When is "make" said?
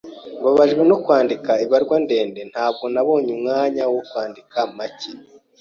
4.77-5.11